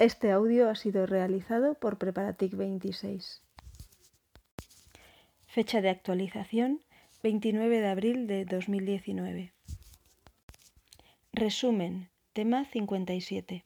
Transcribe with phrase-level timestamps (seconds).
[0.00, 3.40] Este audio ha sido realizado por Preparatic 26.
[5.46, 6.80] Fecha de actualización
[7.22, 9.52] 29 de abril de 2019.
[11.32, 12.10] Resumen.
[12.32, 13.64] Tema 57.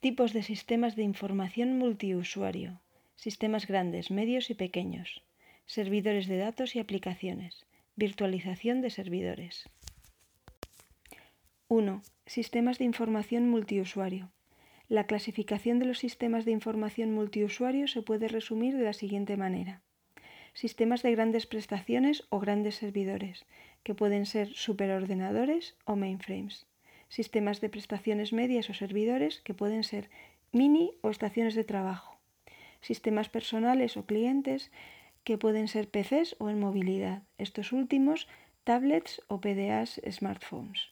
[0.00, 2.80] Tipos de sistemas de información multiusuario.
[3.16, 5.22] Sistemas grandes, medios y pequeños.
[5.66, 7.66] Servidores de datos y aplicaciones.
[7.96, 9.68] Virtualización de servidores.
[11.68, 12.02] 1.
[12.24, 14.30] Sistemas de información multiusuario.
[14.88, 19.82] La clasificación de los sistemas de información multiusuario se puede resumir de la siguiente manera.
[20.54, 23.44] Sistemas de grandes prestaciones o grandes servidores,
[23.82, 26.66] que pueden ser superordenadores o mainframes.
[27.10, 30.08] Sistemas de prestaciones medias o servidores, que pueden ser
[30.52, 32.18] mini o estaciones de trabajo.
[32.80, 34.72] Sistemas personales o clientes,
[35.22, 37.24] que pueden ser PCs o en movilidad.
[37.36, 38.26] Estos últimos,
[38.64, 40.88] tablets o PDAs smartphones.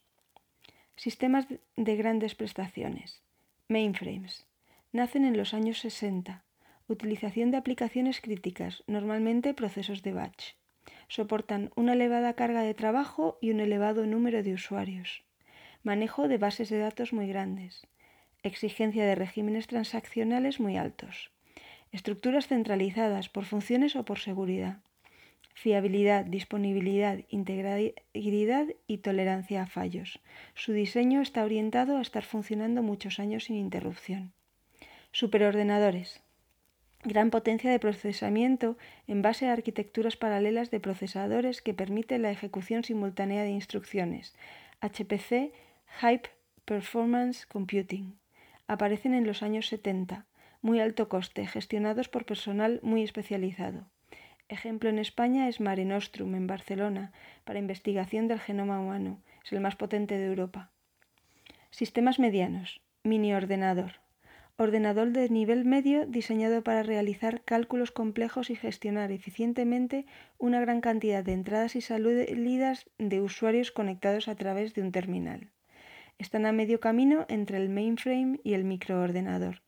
[0.97, 3.26] Sistemas de grandes prestaciones.
[3.69, 4.47] Mainframes.
[4.93, 6.45] Nacen en los años 60.
[6.87, 10.55] Utilización de aplicaciones críticas, normalmente procesos de batch.
[11.09, 15.25] Soportan una elevada carga de trabajo y un elevado número de usuarios.
[15.83, 17.89] Manejo de bases de datos muy grandes.
[18.45, 21.33] Exigencia de regímenes transaccionales muy altos.
[21.91, 24.79] Estructuras centralizadas por funciones o por seguridad.
[25.59, 30.21] Fiabilidad, disponibilidad, integridad y tolerancia a fallos.
[30.55, 34.35] Su diseño está orientado a estar funcionando muchos años sin interrupción.
[35.13, 36.21] Superordenadores.
[37.05, 42.85] Gran potencia de procesamiento en base a arquitecturas paralelas de procesadores que permiten la ejecución
[42.85, 44.37] simultánea de instrucciones.
[44.83, 45.55] HPC,
[46.01, 46.21] High
[46.67, 48.19] Performance Computing.
[48.67, 50.27] Aparecen en los años 70.
[50.61, 53.87] Muy alto coste, gestionados por personal muy especializado.
[54.49, 57.11] Ejemplo en España es Mare Nostrum, en Barcelona,
[57.45, 59.21] para investigación del genoma humano.
[59.45, 60.71] Es el más potente de Europa.
[61.71, 62.81] Sistemas medianos.
[63.03, 63.95] Mini ordenador.
[64.57, 70.07] Ordenador de nivel medio diseñado para realizar cálculos complejos y gestionar eficientemente
[70.39, 75.51] una gran cantidad de entradas y salidas de usuarios conectados a través de un terminal.
[76.19, 79.66] Están a medio camino entre el mainframe y el microordenador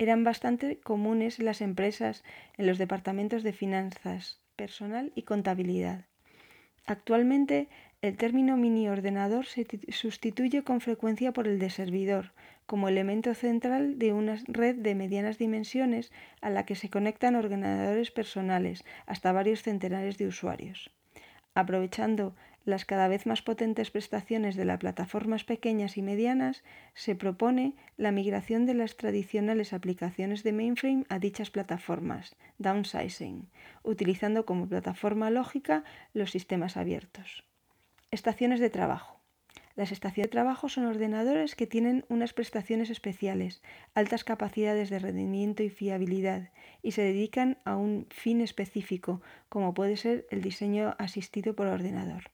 [0.00, 2.24] eran bastante comunes en las empresas,
[2.56, 6.06] en los departamentos de finanzas, personal y contabilidad.
[6.86, 7.68] Actualmente,
[8.00, 12.32] el término mini ordenador se sustituye con frecuencia por el de servidor,
[12.64, 18.10] como elemento central de una red de medianas dimensiones a la que se conectan ordenadores
[18.10, 20.90] personales, hasta varios centenares de usuarios.
[21.54, 22.34] Aprovechando
[22.64, 26.62] las cada vez más potentes prestaciones de las plataformas pequeñas y medianas,
[26.94, 33.48] se propone la migración de las tradicionales aplicaciones de mainframe a dichas plataformas, downsizing,
[33.82, 37.44] utilizando como plataforma lógica los sistemas abiertos.
[38.10, 39.20] Estaciones de trabajo.
[39.76, 43.62] Las estaciones de trabajo son ordenadores que tienen unas prestaciones especiales,
[43.94, 46.50] altas capacidades de rendimiento y fiabilidad,
[46.82, 52.30] y se dedican a un fin específico, como puede ser el diseño asistido por ordenador.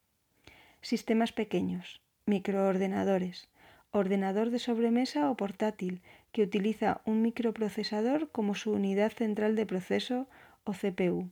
[0.92, 3.48] Sistemas pequeños, microordenadores,
[3.90, 10.28] ordenador de sobremesa o portátil que utiliza un microprocesador como su unidad central de proceso
[10.62, 11.28] o CPU.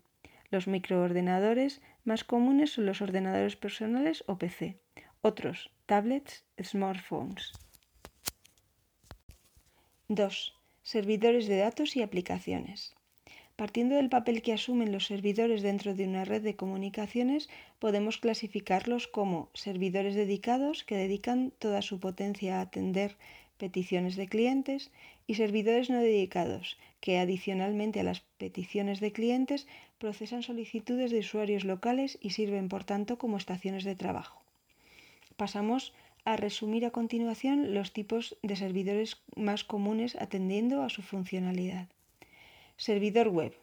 [0.51, 4.77] Los microordenadores más comunes son los ordenadores personales o PC.
[5.23, 7.53] Otros, tablets, smartphones.
[10.09, 10.59] 2.
[10.83, 12.97] Servidores de datos y aplicaciones.
[13.57, 17.49] Partiendo del papel que asumen los servidores dentro de una red de comunicaciones,
[17.79, 23.17] podemos clasificarlos como servidores dedicados que dedican toda su potencia a atender
[23.57, 24.91] peticiones de clientes
[25.29, 31.65] y servidores no dedicados que adicionalmente a las peticiones de clientes procesan solicitudes de usuarios
[31.65, 34.43] locales y sirven por tanto como estaciones de trabajo.
[35.37, 35.95] Pasamos
[36.25, 41.89] a resumir a continuación los tipos de servidores más comunes atendiendo a su funcionalidad.
[42.77, 43.55] Servidor web.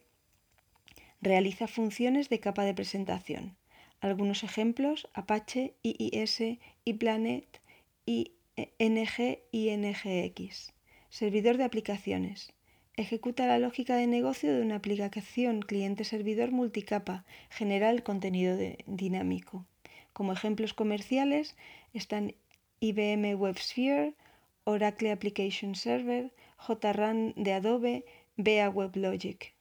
[1.21, 3.57] Realiza funciones de capa de presentación.
[3.99, 7.59] Algunos ejemplos, Apache, IIS, iPlanet,
[8.05, 10.73] ING y NGX.
[11.09, 12.53] Servidor de aplicaciones.
[12.95, 19.65] Ejecuta la lógica de negocio de una aplicación cliente-servidor multicapa, genera el contenido dinámico.
[20.13, 21.57] Como ejemplos comerciales
[21.93, 22.33] están
[22.79, 24.15] IBM WebSphere,
[24.63, 28.05] Oracle Application Server, JRUN de Adobe,
[28.43, 29.53] Vea WebLogic.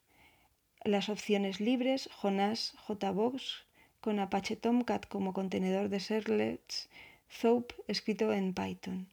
[0.84, 3.66] Las opciones libres, Jonas, JBox,
[4.00, 6.88] con Apache Tomcat como contenedor de servlets,
[7.30, 9.06] Zope escrito en Python.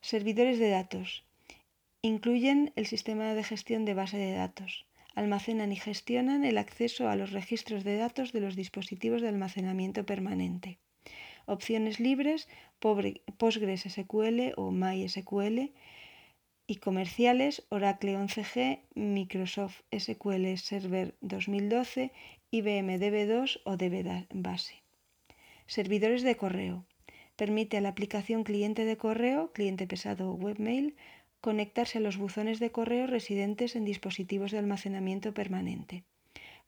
[0.00, 1.24] Servidores de datos.
[2.00, 4.86] Incluyen el sistema de gestión de base de datos.
[5.16, 10.06] Almacenan y gestionan el acceso a los registros de datos de los dispositivos de almacenamiento
[10.06, 10.78] permanente.
[11.46, 12.48] Opciones libres,
[12.78, 15.72] PostgreSQL o MySQL,
[16.66, 22.12] y comerciales Oracle 11G, Microsoft SQL Server 2012,
[22.50, 24.82] IBM DB2 o DB Base.
[25.66, 26.84] Servidores de correo.
[27.36, 30.96] Permite a la aplicación cliente de correo, cliente pesado o webmail,
[31.40, 36.04] conectarse a los buzones de correo residentes en dispositivos de almacenamiento permanente.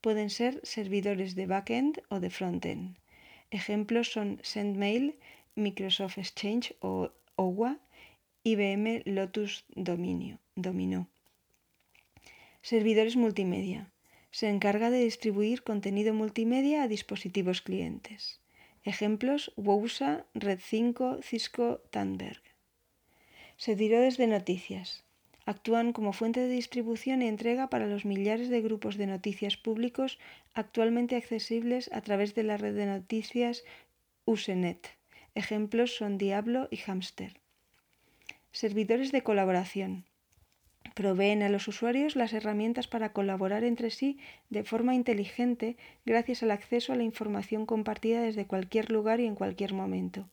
[0.01, 2.97] Pueden ser servidores de backend o de frontend.
[3.51, 5.17] Ejemplos son SendMail,
[5.57, 7.81] Microsoft Exchange o OWA,
[8.45, 11.09] IBM Lotus Dominio, Domino.
[12.63, 13.91] Servidores multimedia.
[14.31, 18.41] Se encarga de distribuir contenido multimedia a dispositivos clientes.
[18.85, 22.41] Ejemplos: Wousa, Red5, Cisco, Tandberg.
[23.57, 25.03] Servidores de noticias.
[25.45, 30.19] Actúan como fuente de distribución y entrega para los millares de grupos de noticias públicos
[30.55, 33.65] actualmente accesibles a través de la red de noticias
[34.27, 34.97] Usenet.
[35.35, 37.41] Ejemplos son Diablo y Hamster.
[38.63, 40.05] Servidores de colaboración.
[40.97, 44.19] Proveen a los usuarios las herramientas para colaborar entre sí
[44.51, 49.37] de forma inteligente gracias al acceso a la información compartida desde cualquier lugar y en
[49.37, 50.29] cualquier momento.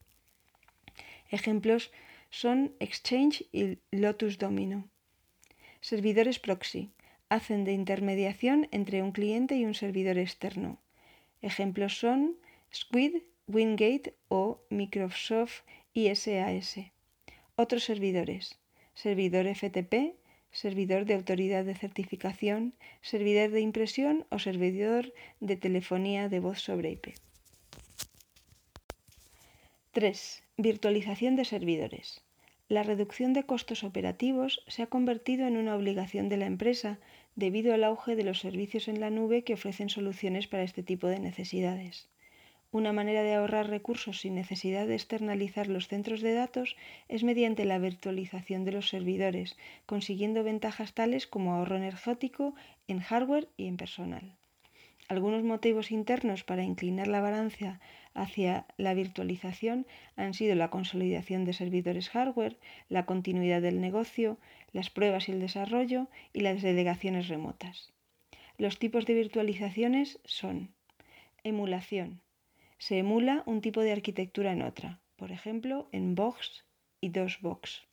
[1.30, 1.92] Ejemplos
[2.32, 4.90] son Exchange y Lotus Domino.
[5.80, 6.90] Servidores proxy.
[7.30, 10.80] Hacen de intermediación entre un cliente y un servidor externo.
[11.44, 12.38] Ejemplos son
[12.74, 15.62] Squid, Wingate o Microsoft
[15.94, 16.95] ISAS.
[17.58, 18.60] Otros servidores.
[18.96, 20.16] Servidor FTP,
[20.52, 26.92] servidor de autoridad de certificación, servidor de impresión o servidor de telefonía de voz sobre
[26.92, 27.16] IP.
[29.94, 30.44] 3.
[30.58, 32.22] Virtualización de servidores.
[32.68, 37.00] La reducción de costos operativos se ha convertido en una obligación de la empresa
[37.36, 41.08] debido al auge de los servicios en la nube que ofrecen soluciones para este tipo
[41.08, 42.10] de necesidades.
[42.76, 46.76] Una manera de ahorrar recursos sin necesidad de externalizar los centros de datos
[47.08, 49.56] es mediante la virtualización de los servidores,
[49.86, 52.54] consiguiendo ventajas tales como ahorro energético
[52.90, 54.36] en hardware y en personal.
[55.08, 57.80] Algunos motivos internos para inclinar la balanza
[58.14, 59.88] hacia la virtualización
[60.18, 62.58] han sido la consolidación de servidores hardware,
[62.90, 64.38] la continuidad del negocio,
[64.74, 67.94] las pruebas y el desarrollo y las delegaciones remotas.
[68.58, 70.74] Los tipos de virtualizaciones son
[71.46, 72.25] emulación.
[72.78, 76.66] Se emula un tipo de arquitectura en otra, por ejemplo, en Box
[77.02, 77.88] y DOSBox.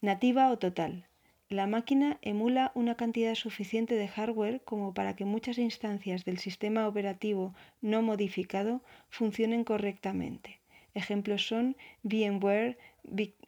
[0.00, 1.06] Nativa o total.
[1.48, 6.88] La máquina emula una cantidad suficiente de hardware como para que muchas instancias del sistema
[6.88, 10.60] operativo no modificado funcionen correctamente.
[10.94, 12.78] Ejemplos son VMware,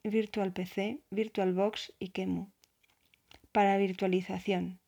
[0.02, 2.50] VirtualPC, VirtualBox y QEMU.
[3.52, 4.80] Para virtualización.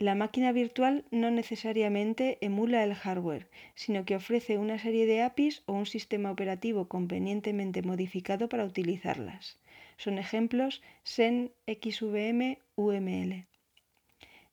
[0.00, 5.64] La máquina virtual no necesariamente emula el hardware, sino que ofrece una serie de APIs
[5.66, 9.58] o un sistema operativo convenientemente modificado para utilizarlas.
[9.96, 13.48] Son ejemplos SEN, XVM, UML.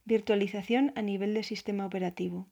[0.03, 2.47] Virtualización a nivel de sistema operativo.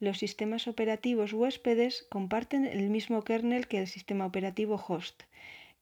[0.00, 5.24] Los sistemas operativos huéspedes comparten el mismo kernel que el sistema operativo host,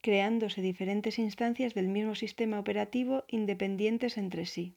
[0.01, 4.75] creándose diferentes instancias del mismo sistema operativo independientes entre sí.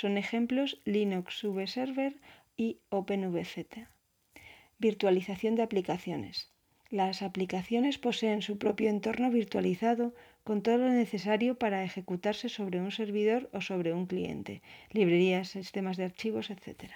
[0.00, 2.20] Son ejemplos Linux VServer
[2.54, 3.86] y OpenVZ.
[4.76, 6.52] Virtualización de aplicaciones.
[6.90, 10.14] Las aplicaciones poseen su propio entorno virtualizado
[10.44, 14.60] con todo lo necesario para ejecutarse sobre un servidor o sobre un cliente,
[14.90, 16.92] librerías, sistemas de archivos, etc.